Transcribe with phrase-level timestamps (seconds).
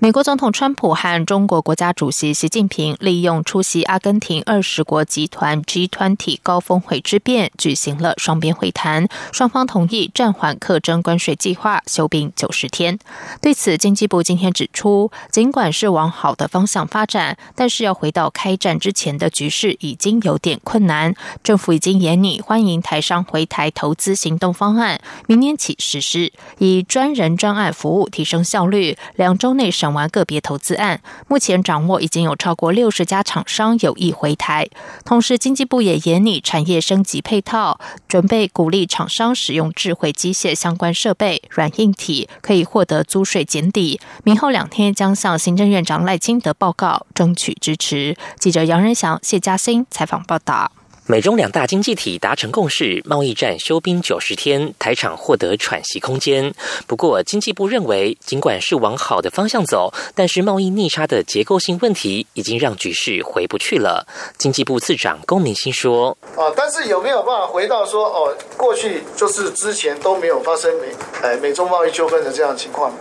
[0.00, 9.08] 美国总统川普和中国国家主席习近平利用出席阿根廷二十国集团 G20 高峰会之便，举行了双边会谈。
[9.32, 12.96] 双方同意暂缓课征关税计划，休兵九十天。
[13.42, 21.12] 对此，经济部今天指出，尽管是往好的方向发展，但是要回到开战之前的局势已经有点困难。
[21.42, 28.96] 政府已经研拟欢迎台商回台投资行动方案，明年起实施，以专人专案服务提升效率。
[29.16, 29.98] 两周内审。
[29.98, 34.68] 完个别投资案，目前掌握已经有超过六十家厂商有意回台。
[35.04, 44.00] 同时，经济部也研拟产业升级配套，准备鼓励厂商使用智慧机械相关设备、软硬体，可以获得租税减抵。
[44.22, 48.16] 明后两天将向行政院长赖清德报告，争取支持。
[48.38, 50.70] 记者杨仁祥、谢嘉欣采访报道。
[51.10, 56.52] 美中两大经济体达成共识，贸易战休兵九十天，台厂获得喘息空间。
[56.86, 64.06] 不过，经济部认为，尽管是往好的方向走，但是贸易逆差的结构性问题已经让局势回不去了。
[64.36, 70.88] 经济部次长龚明鑫说：“啊，但是有没有办法回到说，哦，过去就是之前都没有发生美，
[71.22, 72.92] 哎，美中贸易纠纷的这样情况？”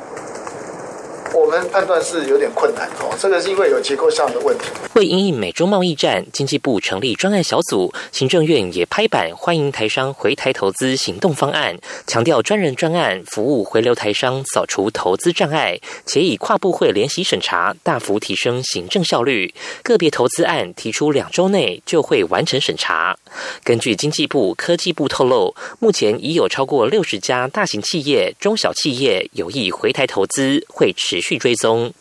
[1.33, 4.65] 我们判断是有点困难哦，这个是因为有结构上的问题。
[4.95, 19.53] 为因应美中贸易战，经济部成立专案小组，行政院也拍板欢迎台商回台投资行动方案，强调专人专案服务回流台商，扫除投资障碍，且以跨部会联席审查，大幅提升行政效率。
[19.83, 23.17] 个别投资案提出两周内就会完成审查。
[23.63, 31.16] 根据经济部科技部透露，目前已有超过六十家大型企业、中小企业有意回台投资，会持。
[31.17, 31.91] 持续追踪。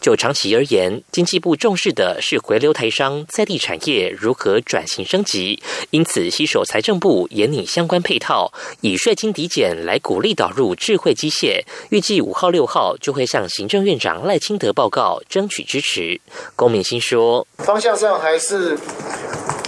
[0.00, 11.62] 就长期而言，经济部重视的是回流台商在地产业如何转型升级，因此携手财政部研拟相关配套，以税金抵减来鼓励导入智慧机械。
[11.90, 16.20] 预计五号、六号就会向行政院长赖清德报告，争取支持。
[16.56, 18.76] 龚敏欣说：“方向上还是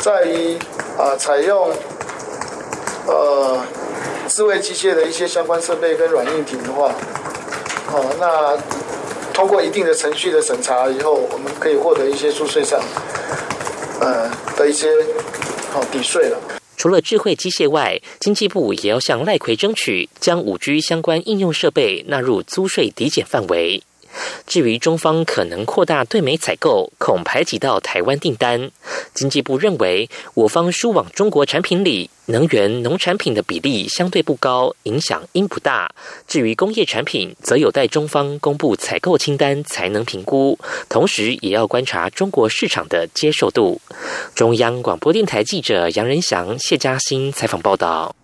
[0.00, 0.58] 在于
[0.98, 1.72] 啊，采用
[3.06, 3.64] 呃
[4.28, 6.92] 智慧机械的一些相关设备跟软硬体的话。”
[7.92, 8.56] 哦，那
[9.32, 12.80] 通过一定的程序的审查以后，我们可以获得一些租税上，
[14.00, 14.88] 呃的一些
[15.72, 16.38] 好抵税了。
[16.76, 23.82] 除了智慧机械外，经济部也要向赖奎争取，将五 G 相关应用设备纳入租税抵减范围。
[24.46, 28.70] 至于中方可能扩大对美采购，恐排挤到台湾订单。
[29.14, 35.90] 经济部认为，我方输往中国产品里，能源、农产品的比例相对不高，影响应不大。
[36.26, 43.80] 至于工业产品，则有待中方公布采购清单才能评估，同时也要观察中国市场的接受度。
[44.34, 48.14] 中央广播电台记者杨仁祥、谢嘉欣采访报道。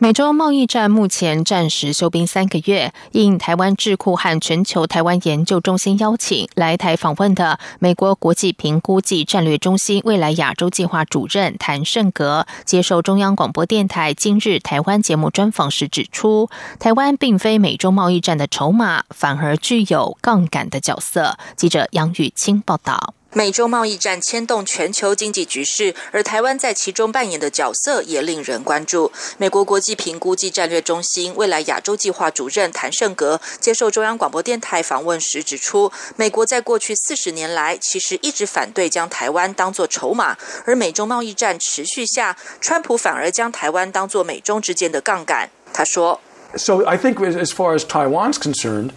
[0.00, 16.48] 美洲贸易战目前暂时休兵三个月，应台湾智库和全球台湾研究中心邀请来台访问的美国国际评估暨战略中心未来亚洲计划主任谭胜格接受中央广播电台今日台湾节目专访时指出，
[16.78, 21.36] 台湾并非美洲贸易战的筹码，反而具有杠杆的角色。
[21.56, 23.14] 记者杨雨清报道。
[23.34, 29.12] 美洲贸易战牵动全球经济局势，而台湾在其中扮演的角色也令人关注。
[29.36, 45.50] 美国国际评估及战略中心未来亚洲计划主任谭胜格接受中央广播电台访问时指出，美国在过去四十年来其实一直反对将台湾当作筹码，而美中贸易战持续下，川普反而将台湾当作美中之间的杠杆。
[45.74, 46.18] 他说
[46.56, 48.92] ：“So I think as far as Taiwan's concerned.”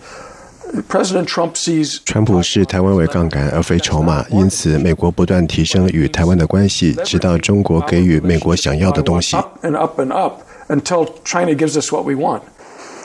[2.05, 9.35] 川普视台湾为杠杆而非筹码，因此美国不断提升与台湾的关系，直到中国给予美国想要的东西。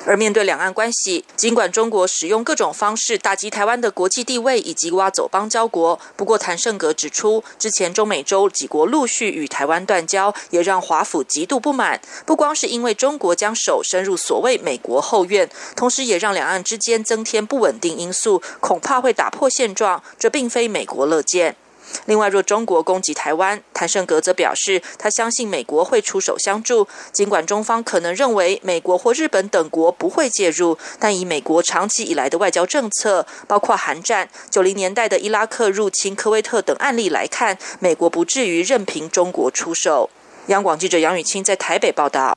[0.07, 12.01] 而面对两岸关系，尽管中国使用各种方式打击台湾的国际地位以及挖走邦交国，不过谭胜格指出，之前中美洲几国陆续与台湾断交，也让华府极度不满。
[12.25, 21.57] 不光是因为中国将手伸入所谓美国后院，同时也让两岸之间增添不稳定因素，恐怕会打破现状，这并非美国乐见。
[22.07, 26.87] 另外，若中国攻击台湾，谭胜格则表示，他相信美国会出手相助。
[27.13, 40.11] 尽管中方可能认为美国或日本等国不会介入，但以美国长期以来的外交政策，包括韩战、九零年代的伊拉克入侵科威特等案例来看，美国不至于任凭中国出手。
[40.47, 42.37] 央广记者杨雨清在台北报道。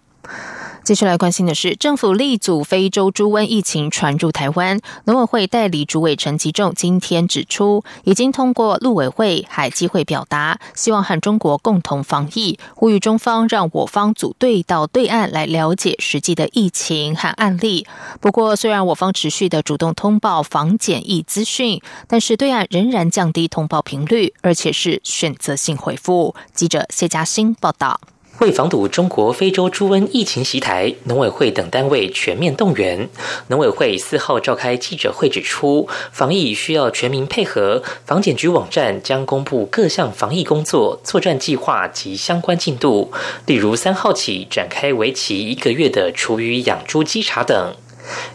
[0.89, 4.79] 接下来关心的是，政府力阻非洲猪瘟疫情传入台湾。
[5.05, 17.85] 农委会代理主委陈吉仲今天指出，已经通过陆委会、海基会表达，希望和中国共同防疫，呼吁中方让我方组队到对岸来了解实际的疫情和案例。
[18.19, 26.33] 不过，虽然我方持续的主动通报防检疫资讯，但是对岸仍然降低通报频率，而且是选择性回复。
[26.55, 28.01] 记者谢嘉欣报道。
[28.39, 33.09] 为防堵中国非洲猪瘟疫情袭台，农委会等单位全面动员。
[33.47, 43.11] 农委会四号召开记者会指出，防疫需要全民配合，防检局网站将公布各项防疫工作作战计划及相关进度，
[43.45, 47.75] 例如三号起展开为期一个月的厨余养猪稽查等。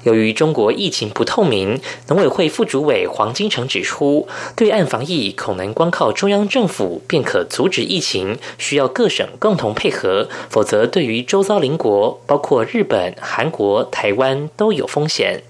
[0.02, 15.42] 由于中国疫情不透明，农委会副主委黄金城指出，对岸防疫恐能光靠中央政府便可阻止疫情，需要各省共同配合，否则对于周遭邻国，包括日本、韩国、台湾都有风险。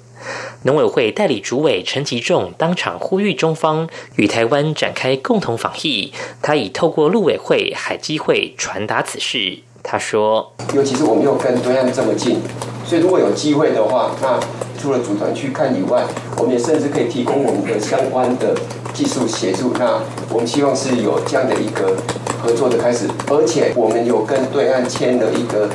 [0.62, 3.86] 农委会代理主委陈吉仲当场呼吁中方
[4.16, 9.58] 与台湾展开共同防疫，他已透过陆委会、海基会传达此事。
[9.82, 12.40] 他说：“尤其是我们又跟对岸这么近。”
[12.86, 14.38] 所以，如果有机会的话，那
[14.80, 16.04] 除了组团去看以外，
[16.36, 18.54] 我们也甚至可以提供我们的相关的
[18.92, 19.72] 技术协助。
[19.78, 20.00] 那
[20.30, 21.96] 我们希望是有这样的一个
[22.42, 25.68] 合作的开始，而且我们有跟对岸签了一个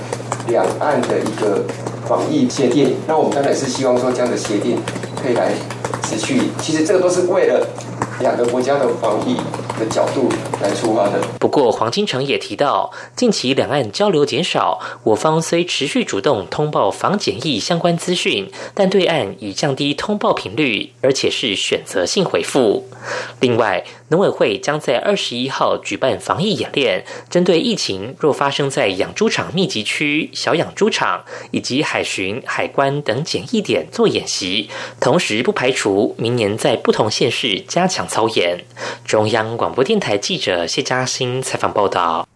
[0.48, 1.64] 两岸的一个
[2.08, 2.96] 防疫协定。
[3.08, 4.78] 那我们当然是希望说这样的协定
[5.22, 5.52] 可以来
[6.04, 6.44] 持续。
[6.62, 7.68] 其实这个都是为了
[8.22, 9.36] 两个国家的防疫。
[9.80, 10.30] 的角度
[10.62, 11.20] 来出发的。
[11.40, 22.88] 不过，黄金城也提到，近期两岸交流减少，我方虽持续主动通报防检疫相关资讯，但对岸已降低通报频率，而且是选择性回复。
[23.40, 34.70] 另外，农委会将在二十一号举办防疫演练，针对疫情若发生在养猪场密集区、小养猪场以及海巡、海关等检疫点做演习，
[35.00, 38.66] 同时不排除明年在不同县市加强操演。
[39.06, 42.28] 中央广播电台记者谢嘉欣采访报道。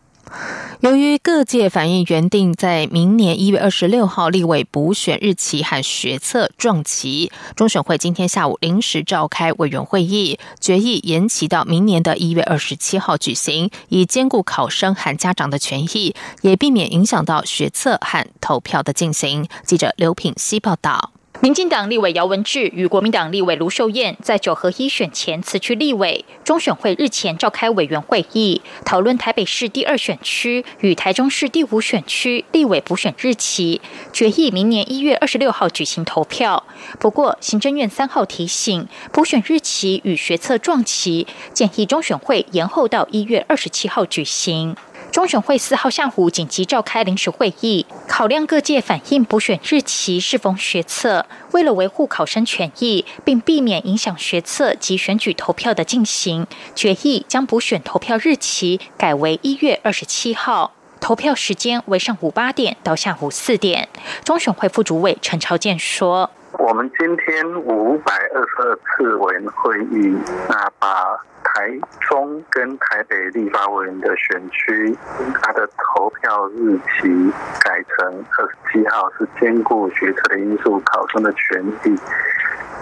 [0.81, 19.47] 由于各界反映原定在明年一月二十六号立委补选日期和学测撞期，中选会今天下午临时召开委员会议，决议延期到明年的一月二十七号举行，以兼顾考生和家长的权益，也避免影响到学测和投票的进行。
[19.63, 21.12] 记者刘品希报道。
[21.41, 33.81] 民进党立委姚文智与国民党立委卢秀燕在九合一选前辞去立委，中选会日前召开委员会议，讨论台北市第二选区与台中市第五选区立委补选日期，
[34.13, 36.63] 决议明年一月二十六号举行投票。
[37.00, 44.75] 不过，行政院三号提醒，补选日期与学测撞期，建议中选会延后到一月二十七号举行。
[45.13, 63.88] 中选会四号下午紧急召开临时会议，考量各界反映补选日期适逢学测，为了维护考生权益，并避免影响学测及选举投票的进行，决议将补选投票日期改为一月二十七号，投票时间为上午八点到下午四点。
[64.24, 70.18] 中选会副主委陈朝健说：“我们今天五百二十二次委员会议，
[70.50, 71.19] 那把。”
[71.63, 71.69] 台
[72.01, 74.94] 中跟台北立法委员的选区，
[75.42, 77.31] 它的投票日期
[77.62, 81.96] 改成二十七号，是兼顾学测的因素、考生的权益、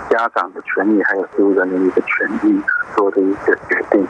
[0.10, 2.60] 家长的权益，还有所有人民的权益
[2.96, 4.04] 做的一个决定。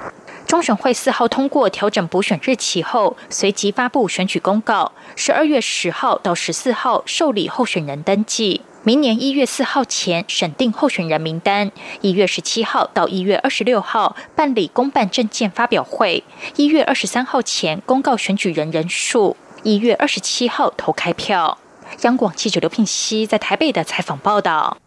[0.48, 8.62] 中选会四号通过调整补选日期后，随即发布选举公告，十二月十号到十四号受理候选人登记。
[8.84, 11.72] 明年一月四号前审定候选人名单，
[12.02, 16.24] 一月十七号到一月二十六号办理公办证件发表会，
[16.56, 21.60] 一月二十三号前公告选举人人数，一月二十七号投开票。
[22.02, 24.81] 央广记者刘聘熙在台北的采访报道。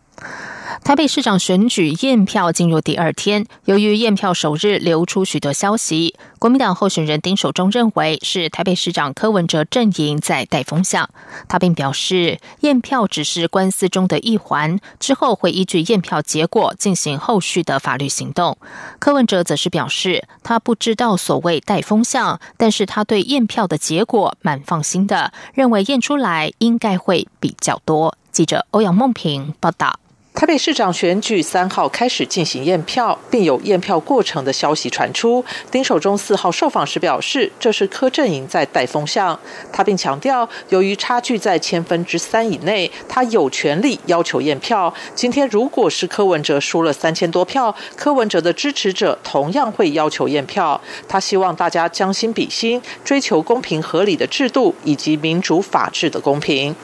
[0.83, 11.09] 台北市长选举验票进入第二天，由于验票首日流出许多消息，国民党候选人丁守中认为是台北市长柯文哲阵营在带风向。
[11.49, 18.59] 他并表示，验票只是官司中的一环，之后会依据验票结果进行后续的法律行动。
[18.99, 28.18] 柯文哲则是表示，他不知道所谓带风向，但是他对验票的结果蛮放心的，认为验出来应该会比较多。
[28.30, 29.99] 记者欧阳梦平报道。
[30.35, 35.43] 台北市长选举三号开始进行验票，并有验票过程的消息传出。
[35.71, 39.38] 丁守中四号受访时表示，这是柯阵营在带风向。
[39.73, 44.93] 他并强调，由于差距在千分之三以内，他有权利要求验票。
[45.14, 50.79] 今天如果是柯文哲输了三千多票，柯文哲的支持者同样会要求验票。
[51.09, 56.75] 他希望大家将心比心，追求公平合理的制度以及民主法治的公平。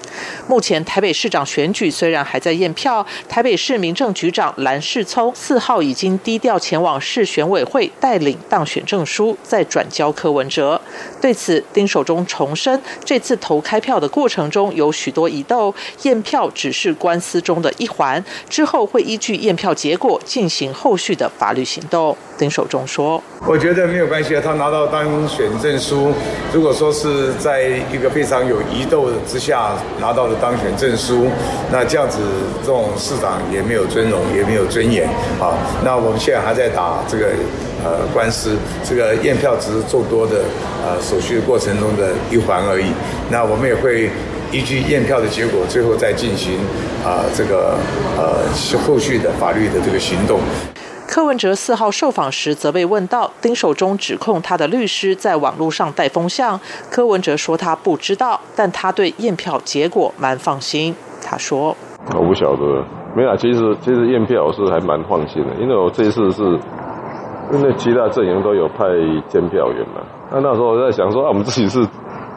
[0.46, 3.39] 目前台北市长选举虽然还在验票，台。
[3.40, 10.78] 台北市民政局长蓝世聪四号已经低调前往市选委会带领当选证书，再转交柯文哲。
[11.22, 22.14] 对此，丁守中重申，这次投开票的过程中有许多疑窦，验票只是官司中的一环，之后会依据验票结果进行后续的法律行动。
[22.40, 26.10] 丁守中说：“我觉得没有关系啊，他拿到当选证书，
[26.54, 31.26] 如果说是在一个非常有疑窦之下拿到的当选证书，
[31.70, 32.18] 那这样子
[32.64, 35.08] 这种市长。”也没有尊荣，也没有尊严
[35.40, 35.58] 啊！
[35.84, 37.26] 那我们现在还在打这个
[37.84, 38.56] 呃官司，
[38.88, 40.44] 这个验票只是众多的
[40.84, 42.86] 呃手续过程中的一环而已。
[43.28, 44.08] 那我们也会
[44.52, 46.60] 依据验票的结果，最后再进行
[47.04, 47.76] 啊这个
[48.16, 48.38] 呃
[48.86, 50.38] 后续的法律的这个行动。
[51.10, 60.94] 柯文哲四号受访时，则被问到丁守中指控他的律师在网络上带风向，柯文哲说他不知道，但他对验票结果蛮放心。
[61.20, 61.76] 他说
[62.14, 62.84] ：“我不晓得。”
[63.16, 66.42] 没有，其实其实验票我是还蛮放心的，因为我这次是，
[67.52, 68.84] 因为其他阵营都有派
[69.26, 70.00] 监票员嘛。
[70.30, 71.84] 那那时候我在想说，啊，我们自己是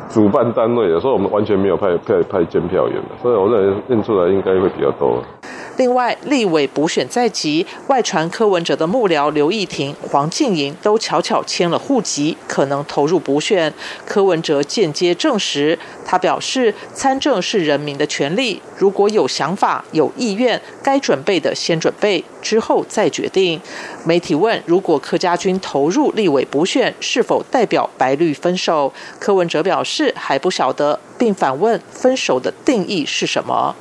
[0.10, 5.22] 主办单位的，所以我们完全没有派派派监票员的，所以我认为验出来应该会比较多。
[5.78, 13.74] 另外，立委补选在即，外传柯文哲的幕僚刘义婷、黄静莹都悄悄签了户籍，可能投入补选。
[14.06, 23.60] 柯文哲间接证实，他表示参政是人民的权利，如果有想法、有意愿，该准备的先准备，之后再决定。
[24.06, 28.94] 媒体问，如果柯家军投入立委补选，是否代表白绿分手？
[29.18, 33.76] 柯文哲表示还不晓得，并反问分手的定义是什么。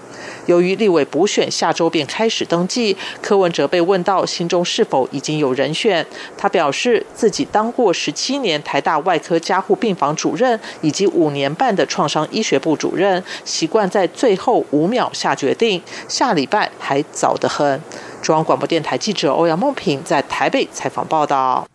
[0.47, 6.05] 由于立委补选下周便开始登记，柯文哲被问到心中是否已经有人选，
[6.37, 17.81] 他表示自己当过十七年台大外科加护病房主任，以及五年半的创伤医学部主任，习惯在最后五秒下决定，下礼拜还早得很。
[18.21, 21.72] 中央广播电台记者欧阳梦平在台北采访报道。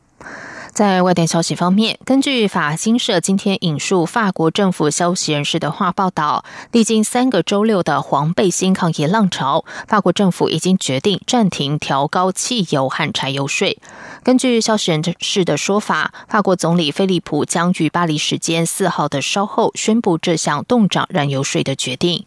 [0.77, 13.79] 在外电消息方面，根据法新社今天引述法国政府消息人士的话报道，历经三个周六的黄背心抗议浪潮，法国政府已经决定暂停调高汽油和柴油税。
[14.21, 22.23] 根据消息人士的说法，法国总理菲利普将于巴黎时间四号的稍后宣布这项动涨燃油税的决定。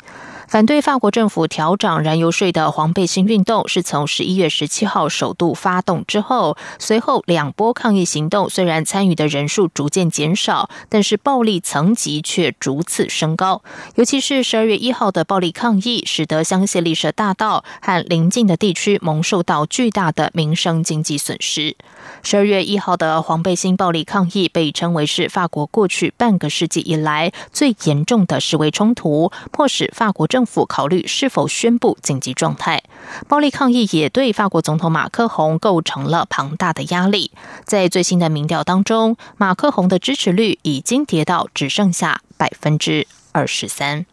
[0.50, 13.62] 反对法国政府调涨燃油税的黄背心运动是从十一月十七号首度发动之后，随后两波抗议行动虽然参与的人数逐渐减少，但是暴力层级却逐次升高。
[13.94, 21.76] 尤其是十二月一号的暴力抗议，使得香榭丽舍大道和邻近的地区蒙受到巨大的民生经济损失。
[22.22, 32.82] 十二月一号的黄背心暴力抗议被称为是法国过去半个世纪以来最严重的示威冲突，迫使法国政府考虑是否宣布紧急状态。
[33.28, 37.30] 暴力抗议也对法国总统马克宏构成了庞大的压力。
[37.64, 44.06] 在最新的民调当中，马克宏的支持率已经跌到只剩下百分之二十三。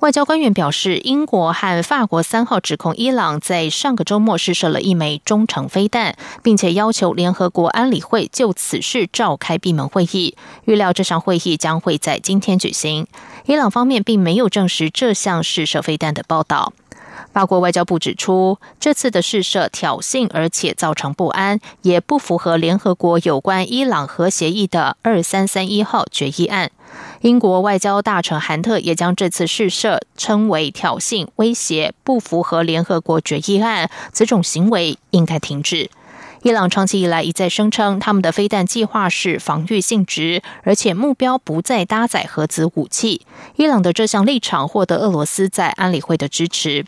[0.00, 10.34] 外交官员表示，英国和法国三号指控伊朗在上个周末试射了一枚中程飞弹，并且要求联合国安理会就此事召开闭门会议。
[10.64, 13.06] 预料这场会议将会在今天举行。
[13.44, 16.72] 伊朗方面并没有证实这项试射飞弹的报道。
[17.34, 26.70] 法国外交部指出，这次的试射挑衅，而且造成不安，也不符合联合国有关伊朗核协议的二三三一号决议案。
[27.20, 35.90] 英国外交大臣韩特也将这次试射称为挑衅、威胁，不符合联合国决议案，此种行为应该停止。
[36.42, 43.26] 伊朗长期以来一再声称，他们的飞弹计划是防御性质，而且目标不再搭载核子武器。
[43.56, 46.86] 伊朗的这项立场获得俄罗斯在安理会的支持。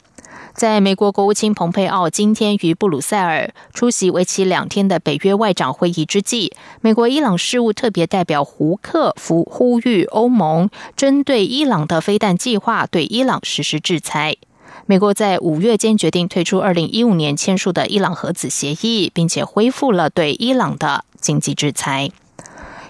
[0.55, 14.37] 在美国国务卿蓬佩奥今天于布鲁塞尔出席为期两天的北约外长会议之际，美国伊朗事务特别代表胡克夫呼吁欧盟针对伊朗的飞弹计划对伊朗实施制裁。
[14.85, 22.11] 美国在五月间决定退出二零一五年签署的伊朗核子协议，并且恢复了对伊朗的经济制裁。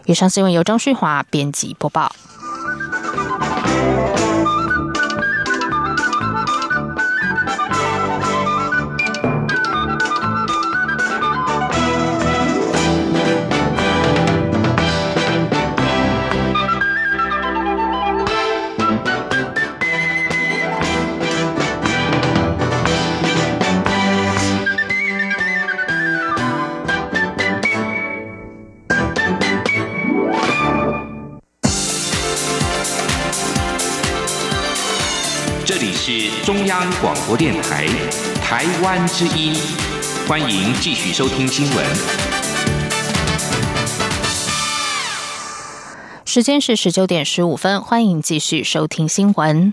[0.07, 2.13] 以上新闻由张旭华编辑播报。
[36.13, 37.87] 是中央广播电台
[38.45, 39.57] 台湾之音，
[40.29, 41.87] 欢迎继续收听新闻。
[46.27, 49.73] 时间是十九点十五分，欢迎继续收听新闻。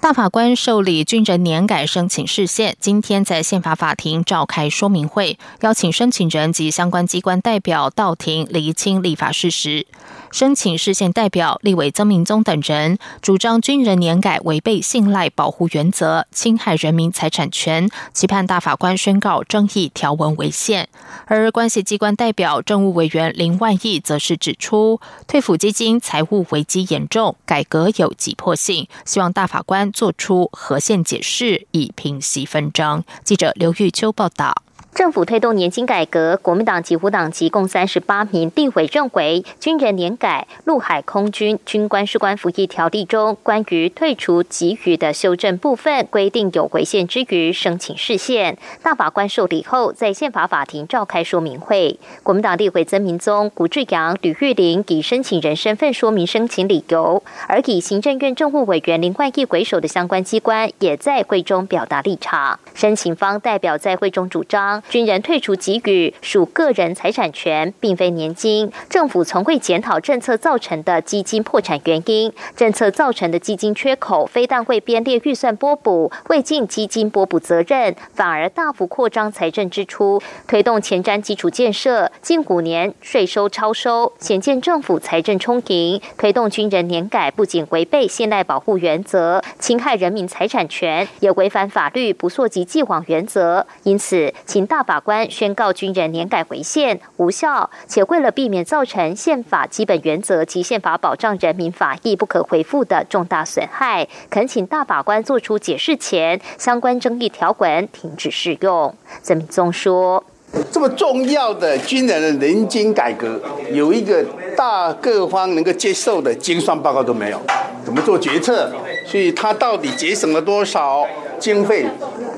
[0.00, 9.86] 大法官受理军人年改申请事宪，今天在宪法法庭召开说明会，邀请申请人及相关机关代表到庭厘清立法事实。
[10.30, 20.88] 申请事宪代表立委曾明宗等人主张军人年改违背信赖保护原则，侵害人民财产权，期盼大法官宣告争议条文违宪。
[21.26, 33.02] 而关系机关代表政务委员林万亿则是指出，退抚基金财务危机严重，改革有急迫性，希望大法官做出和宪解释，以平息纷争。
[33.24, 34.62] 记者刘玉秋报道。
[34.94, 48.58] 政府推动年金改革，国民党及无党籍共三十八名立委认为，军人年改陆海空军军官士官服役条例中关于退出给予的修正部分规定有违宪之余，申请释宪。
[48.82, 51.98] 大法官受理后，在宪法法庭召开说明会。
[52.22, 62.58] 国民党立委曾明宗、谷志阳、吕玉玲以申请人身份说明申请理由，而以行政院政务委员林冠毅为首的相关机关也在会中表达立场。
[62.74, 64.79] 申请方代表在会中主张。
[64.88, 68.72] 军人退出给予属个人财产权，并非年金。
[68.88, 82.10] 政府从未检讨政策造成的基金破产原因，政策造成的基金缺口，非但未编列预算拨补，未尽基金拨补责任，反而大幅扩张财政支出，推动前瞻基础建设。
[82.22, 86.00] 近五年税收超收，显见政府财政充盈。
[86.16, 93.66] 推动军人年改，不仅违背现代保护原则，侵害人民财产权，也违反法律不溯及既往原则。
[93.82, 94.69] 因此，请。
[94.70, 108.94] 大法官宣告军人年改回宪无效，且为了避免造成宪法基本原则及宪法保障人民法益不可回复的重大损害，恳请大法官作出解释前，相关争议条文停止适用。
[109.24, 110.22] 曾明宗说
[110.70, 113.40] ：“这么重要的军人的年金改革，
[113.72, 114.24] 有一个
[114.56, 117.40] 大各方能够接受的精算报告都没有，
[117.84, 118.72] 怎么做决策？
[119.10, 121.04] 所以他到底节省了多少
[121.40, 121.84] 经费？”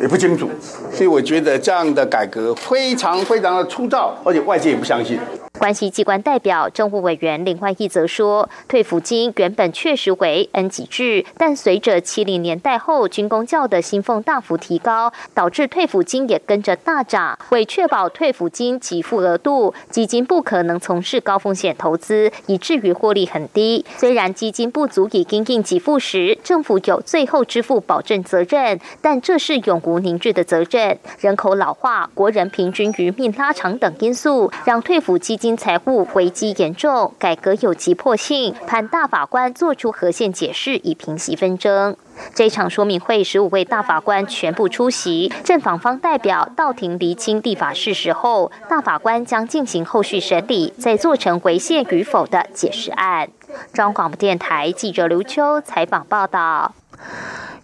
[0.01, 0.49] 也不清楚，
[0.91, 5.17] 所以我觉得这样的改革非常非常的粗糙，而且外界也不相信。
[5.59, 17.39] 关系机关代表政务委员林焕义则说，退抚金原本确实为 N 级制，但随着七零年代后军工教的薪俸大幅提高，导致退抚金也跟着大涨。
[17.51, 23.85] 为确保退抚金给付额度，基金不可能从事高风险投资，以至于获利很低。
[23.99, 30.99] 虽然基金不足以应应给付时，政府有最后支付保证责任，但这是永无宁日的责任。
[31.21, 35.53] 人口老化、国人平均余命拉长等因素，让退抚基金。
[35.63, 41.97] 财务危机严重，改革有急迫性，盼大法官做出和宪解释，以平息纷争。
[42.35, 53.29] 这场说明会，十五位大法官全部出席，正访方代表到庭厘清地法事实后，大法官将进行后续审理，再做成违宪与否的解释案。
[53.73, 56.75] 中央广播电台记者刘秋采访报道。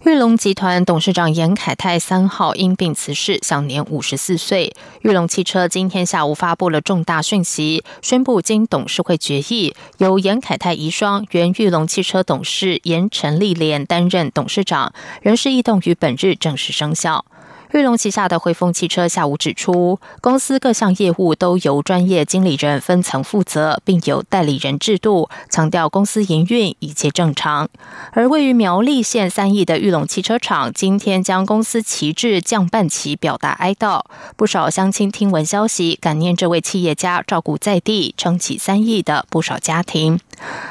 [0.05, 4.73] 玉龙集团董事长严凯泰三号因病辞世，享年五十四岁。
[5.01, 17.25] 玉龙汽车今天下午发布了重大讯息，宣布经董事会决议，由严凯泰遗孀、原玉龙汽车董事严陈丽莲担任董事长，人事异动于本日正式生效。
[17.71, 27.69] 玉龙旗下的汇丰汽车下午指出，公司各项业务都由专业经理人分层负责，并有代理人制度，强调公司营运一切正常。
[28.13, 34.01] 而位于苗栗县三义的玉龙汽车厂，今天将公司旗帜降半旗，表达哀悼。
[34.35, 40.19] 不少乡亲听闻消息，感念这位企业家照顾在地、撑起三义的不少家庭。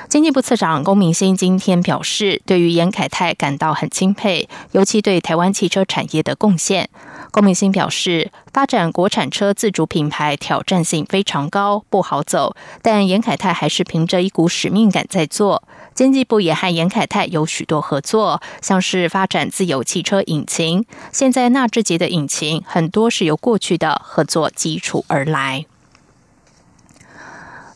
[0.09, 6.88] 经济部次长龚明鑫今天表示，对于严凯泰感到很钦佩，尤其对台湾汽车产业的贡献。
[7.31, 15.63] 龚明鑫表示，发展国产车自主品牌挑战性非常高，不好走，但严凯泰还是凭着一股使命感在做。
[15.95, 25.67] 经济部也和严凯泰有许多合作，像是发展自有汽车引擎，现在纳智捷的引擎很多是由过去的合作基础而来。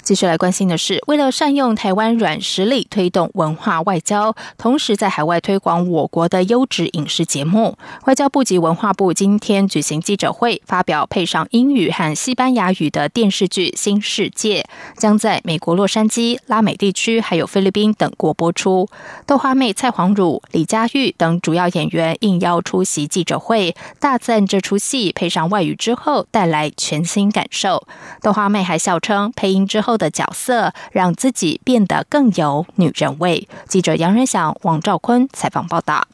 [0.02, 14.66] 继续来关心的是，为了善用台湾软实力推动文化外交，同时在海外推广我国的优质影视节目，外交部及文化部今天举行记者会，发表配上英语和西班牙语的电视剧《新世界》，
[15.00, 18.88] 将在美国洛杉矶、拉美地区还有菲律宾等国播出。
[19.24, 27.86] 豆花妹蔡黄汝、李佳玉等主要演员应邀出席记者会，大赞这出戏配上外语之后带来全新感受。
[28.20, 29.91] 豆花妹还笑称，配音之后。
[29.96, 33.48] 的角色让自己变得更有女人味。
[33.68, 36.04] 记者杨仁祥、王兆坤采访报道。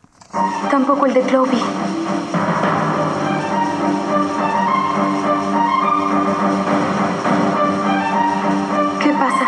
[9.01, 9.47] ¿Qué pasa?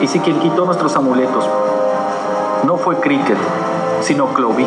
[0.00, 1.44] Y si quien quitó nuestros amuletos
[2.64, 3.38] no fue Cricket,
[4.02, 4.66] sino Clovy.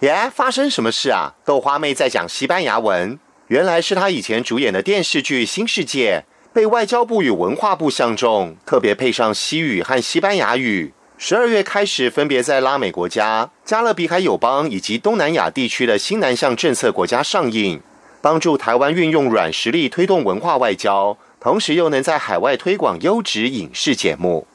[0.00, 1.34] 耶，发生什么事啊？
[1.44, 10.94] 豆花妹在讲西班牙文，原来是他以前主演的电视剧《新世界》被外交部与文化部相中，特别配上西语和西班牙语。
[11.18, 17.82] 十二月开始，分别在拉美国家、加勒比海友邦以及东南亚地区的新南向政策国家上映，
[18.22, 24.46] 帮助台湾运用软实力推动文化外交，同时又能在海外推广优质影视节目。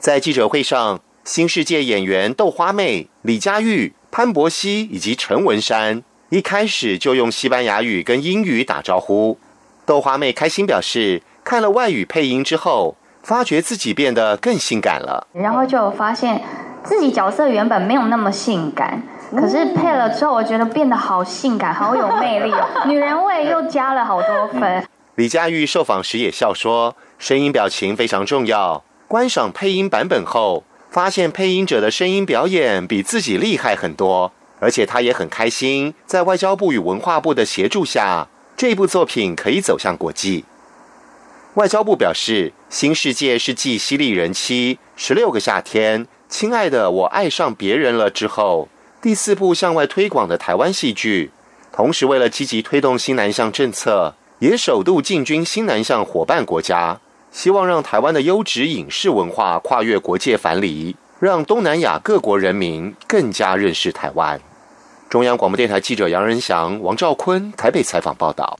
[0.00, 3.94] 在记者会上，新世界演员豆花妹、李佳玉。
[4.10, 9.38] 潘博熙以及陈文山一开始就用西班牙语跟英语打招呼。
[9.86, 15.28] 豆花妹开心表示，看了外语配音之后，发觉自己变得更性感了。
[15.32, 16.42] 然后就发现
[16.82, 19.00] 自己角色原本没有那么性感，
[19.36, 22.52] 可是配了之后，我觉得变得好性感，好有魅力，
[22.88, 24.84] 女人味又加了好多分。
[25.14, 28.82] 李佳玉受访时也笑说，声音表情非常重要。
[29.06, 30.64] 观赏配音版本后。
[30.90, 40.44] 发现配音者的声音表演比自己厉害很多，而且他也很开心，在外交部与文化部的协助下，这部作品可以走向国际。
[41.54, 48.68] 外交部表示，《新世界》是继《犀利人妻》《十六个夏天》《亲爱的我爱上别人了》之后，
[49.00, 51.30] 第四部向外推广的台湾戏剧。
[51.72, 57.00] 同时，为了积极推动新南向政策，也首度进军新南向伙伴国家。
[57.30, 64.40] 希望让台湾的优质影视文化跨越国界藩篱，让东南亚各国人民更加认识台湾。
[65.08, 68.58] 中央广播电台记者杨仁祥、王兆坤台北采访报道。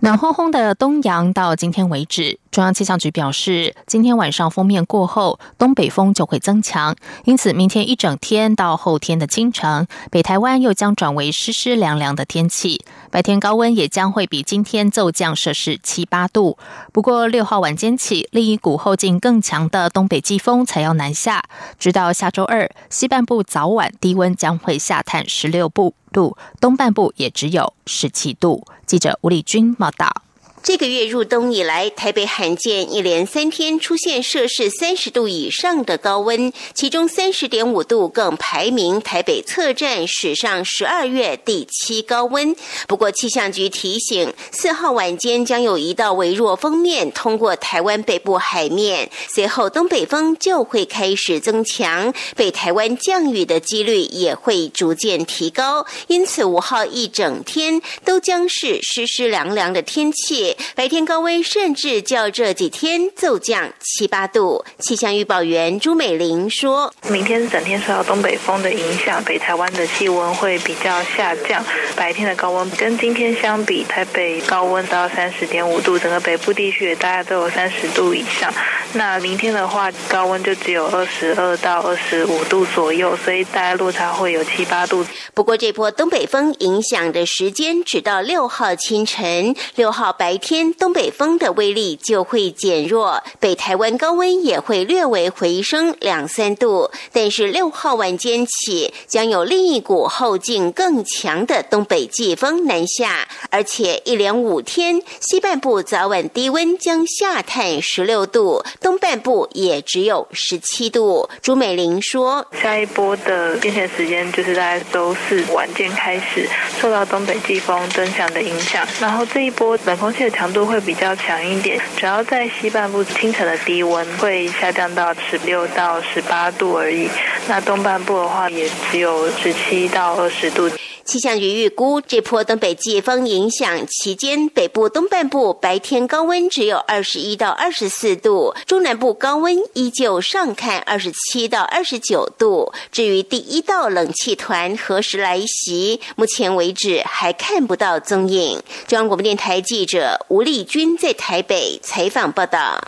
[0.00, 12.80] 暖烘烘的东阳到今天为止，中央气象局表示，今天晚上封面过后，东北风就会增强，因此明天一整天到后天的清晨，北台湾又将转为湿湿凉凉的天气，
[13.10, 16.56] 白天高温也将会比今天骤降摄氏七八度。
[16.92, 21.42] 不过六号晚间起，另一股后劲更强的东北季风才要南下，
[21.76, 25.94] 直到下周二，西半部早晚低温将会下探十六度。
[26.08, 28.66] 度东半部也只有十七度。
[28.86, 30.27] 记者吴丽君报道。
[30.68, 42.54] 这个月入冬以来，台北罕见一连三天出现摄氏三十度以上的高温，其中三十点五度更排名台北测站史上十二月第七高温。
[42.86, 55.86] 不过气象局提醒，四号晚间将有一道微弱锋面通过台湾北部海面，随后东北风就会开始增强，北台湾降雨的几率也会逐渐提高。
[56.08, 60.56] 因此五号一整天都将是湿湿凉凉的天气。
[60.74, 64.64] 白天高温甚至较这几天骤降七八度。
[64.78, 71.62] 气象预报员朱美玲说：“明天整天受到东北风的影响，北台湾的气温会比较下降。
[71.94, 78.50] 白天的高温跟今天相比，台北高温到三十点五度，整个北部地区也大概都有三十度以上。
[78.94, 85.04] 那明天的话，高温就只有二十二到二十五度左右，所以大概落差会有七八度。
[85.34, 96.90] 不过这波东北风影响的时间只到六号清晨，六号白。”天东北风的威力就会减弱，北台湾高温也会略微回升两三度。
[97.12, 111.28] 但是六号晚间起，将有另一股后劲更强的东北季风南下，而且一连五天，西半部早晚低温将下探十六度，东半部也只有十七度。
[111.42, 116.48] 朱美玲说：“下一波的变天时间就是在周四晚间开始，
[116.80, 127.08] 受到东北季风增强的影响，然后这一波冷空气。”强度会比较强一点，主要在西半部清晨的低温会下降到十六到十八度而已，
[127.48, 130.70] 那东半部的话也只有十七到二十度。
[131.08, 142.74] 气象局预估，这波东北季风影响期间，北部东半部白天高温只有二十一到二十四度，中南部高温依旧上看二十七到二十九度。
[142.92, 148.62] 至于第一道冷气团何时来袭，目前为止还看不到踪影。
[148.86, 152.78] 中央广播电台记者吴丽君在台北采访报道。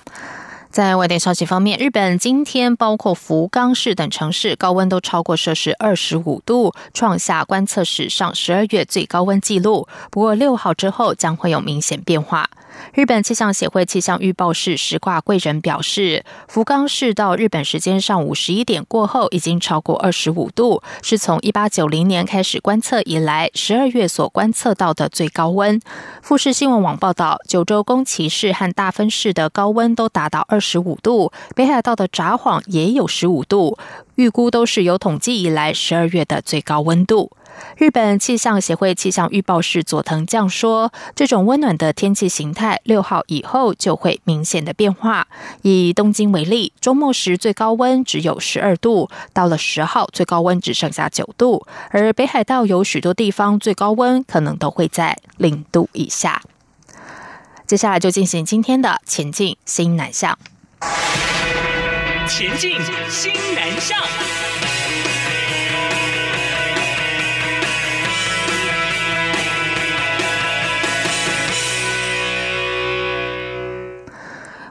[0.70, 9.88] 在外电消息方面，日本今天包括福冈市等城市高温都超过摄氏二十五度，创下观测史上十二月最高温纪录。
[10.12, 12.48] 不过六号之后将会有明显变化。
[12.94, 25.80] 日本气象协会气象预报室石挂贵人表示，福冈市到日本时间上午十一点过后，已经超过二十五度，是从一八九零年开始观测以来十二月所观测到的最高温。
[26.22, 30.59] 富士新闻网报道，九州宫崎市和大分市的高温都达到二。
[30.60, 33.78] 十五度，北海道的札幌也有十五度，
[34.16, 37.32] 预估都是有统计以来十二月的最高温度。
[37.76, 45.26] 日本气象协会气象预报士佐藤将说：“这种温暖的天气形态，六号以后就会明显的变化。
[45.60, 56.40] 以东京为例，周末时最高温只有十二度，到了十号最高温只剩下九度，而北海道有许多地方最高温可能都会在零度以下。”
[57.66, 60.38] 接下来就进行今天的前进新南向。
[62.26, 64.00] 前进新南向。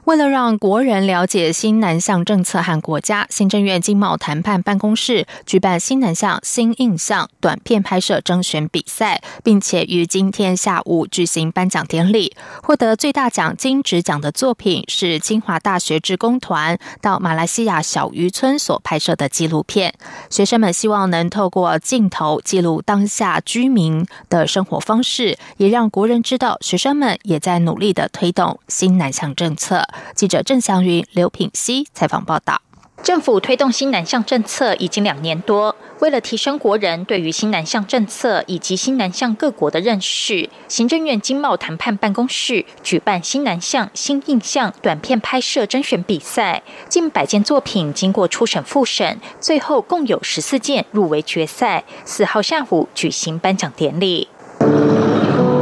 [0.09, 12.35] 为了让国人了解新南向政策和国家，行政院经贸谈判办公室举办新南向新印象短片拍摄征选比赛，并且于今天下午举行颁奖典礼。
[12.63, 19.93] 获得最大奖金质奖的作品是清华大学职工团到马来西亚小渔村所拍摄的纪录片。
[20.31, 29.87] 学生们希望能透过镜头记录当下居民的生活方式，也让国人知道学生们也在努力的推动新南向政策。
[30.15, 32.61] 记者郑祥云、刘品熙采访报道。
[33.01, 51.85] 政府推动新南向政策已经两年多，为了提升国人对于新南向政策以及新南向各国的认识，行政院经贸谈判办公室举办新南向新印象短片拍摄甄选比赛，近百件作品经过初审复审，最后共有十四件入围决赛。
[52.03, 54.27] 四号下午举行颁奖典礼。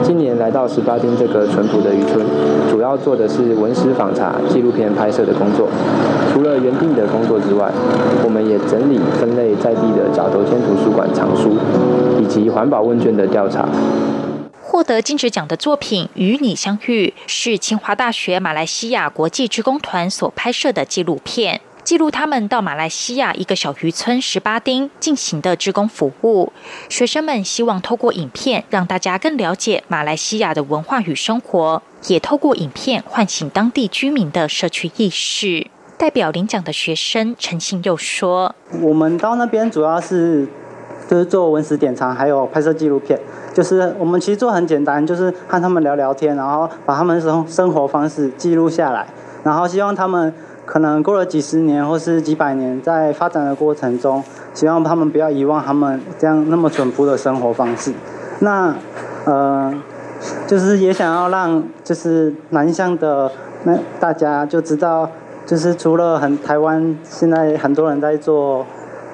[0.08, 2.26] 今年来到十八丁这个淳朴的渔村，
[2.72, 5.68] 主要做的是文史访查、纪录片拍摄的工作。
[6.32, 7.70] 除了原定的工作之外，
[8.24, 11.58] 我们也整理分类在地的角头间图书馆藏书，
[12.22, 13.68] 以及环保问卷的调查。
[14.62, 21.60] 获得金质奖的作品《与你相遇》是清华大学马来西亚国际职工团所拍摄的纪录片。
[21.88, 26.52] 记录他们到马来西亚一个小渔村十八丁进行的职工服务。
[26.90, 35.66] 学生们希望透过影片让大家更了解马来西亚的文化与生活，也透过影片唤醒当地居民的社区意识。
[35.98, 40.46] 代表领奖的学生陈信又说：“我们到那边主要是
[41.08, 43.18] 就是做文史典藏，还有拍摄纪录片。
[43.54, 49.08] 就是我们其实做很简单，就是和他们聊聊天，然后把他们生生活方式记录下来，
[49.46, 50.34] 然后希望他们。”
[50.68, 54.22] 可能过了几十年或是几百年，在发展的过程中，
[54.54, 57.94] 希望他们不要遗忘他们这样那么淳朴的生活方式。
[58.40, 58.76] 那，
[59.24, 59.74] 呃，
[60.46, 63.32] 就是也想要让就是南向的
[63.64, 65.10] 那大家就知道，
[65.46, 68.66] 就是除了很台湾现在很多人在做，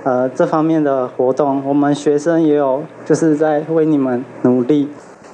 [0.03, 4.89] 呃这方面的活动，我们学生也有就是在为你们努力。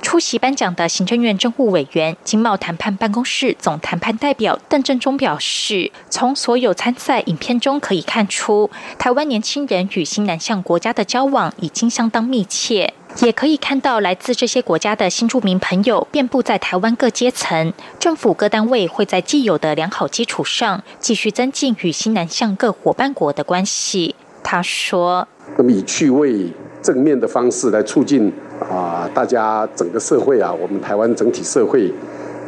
[0.09, 12.91] 出席颁奖的行政院政务委员、经贸谈判办公室总谈判代表邓正中表示，从所有参赛影片中可以看出，台湾年轻人与新南向国家的交往已经相当密切，
[13.21, 17.71] 也可以看到来自这些国家的新住民朋友遍布在台湾各阶层。
[17.99, 24.15] 政府各单位会在既有的良好基础上，继续增进与新南向各伙伴国的关系。
[24.43, 26.47] 他说：“那么以趣味
[26.81, 31.93] 正面的方式来促进。”啊，大家整个社会啊，我们台湾整体社会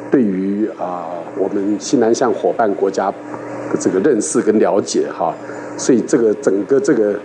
[0.10, 5.34] 对于啊我们西南向伙伴国家的这个认识跟了解哈，
[5.78, 7.16] 所以这个整个这个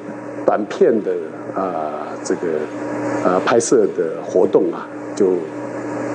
[0.45, 1.11] 短片的
[1.55, 2.43] 啊这个
[3.25, 5.33] 呃拍摄的活动啊，就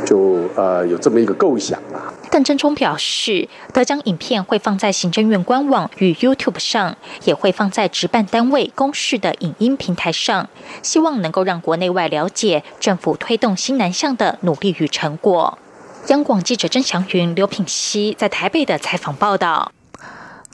[0.06, 2.14] 就呃有这么一个构想啊。
[2.32, 10.48] 邓振中表示，得奖影片会放在行政院官网与 YouTube 上，也会放在直办单位公示的影音平台上，
[10.82, 15.60] 希望能够让国内外了解政府推动新南向的努力与成果。
[16.08, 19.74] 央广记者曾祥云、刘品熙在台北的采访报道。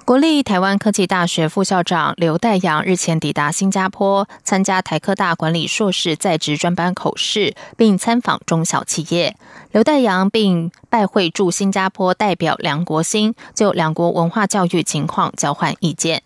[0.08, 9.36] 国立台湾科技大学副校长刘代阳日前抵达新加坡，参加台科大管理硕士在职专班口试，并参访中小企业。
[9.74, 16.24] 刘代阳并拜会驻新加坡代表梁国兴，就两国文化教育情况交换意见。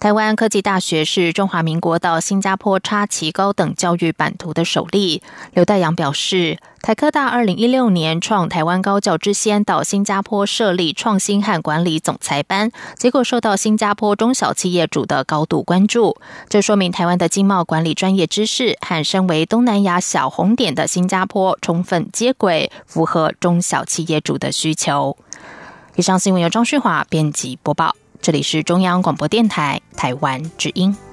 [0.00, 5.20] 台湾科技大学是中华民国到新加坡插旗高等教育版图的首例。
[5.52, 16.16] 刘代阳表示，台科大二零一六年创台湾高教之先，到新加坡设立创新和管理总裁班，结果受到新加坡中小企业主的高度关注。
[16.48, 25.16] 这说明台湾的经贸管理专业知识和身为东南亚小红点的新加坡充分接轨，符合中小企业主的需求。
[25.96, 27.96] 以上新闻由张旭华编辑播报。
[28.20, 31.07] 这里是中央广播电台台湾之音。